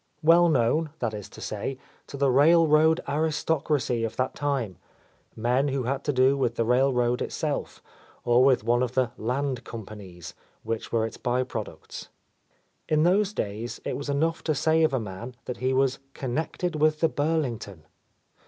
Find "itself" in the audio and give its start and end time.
7.21-7.83